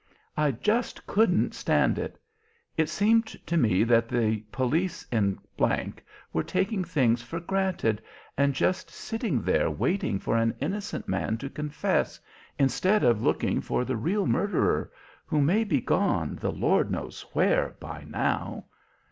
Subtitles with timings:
[0.35, 2.17] I just couldn't stand it.
[2.75, 5.91] It seemed to me that the police in G
[6.33, 8.01] were taking things for granted,
[8.35, 12.19] and just sitting there waiting for an innocent man to confess,
[12.57, 14.91] instead of looking for the real murderer,
[15.27, 18.65] who may be gone, the Lord knows where, by now!"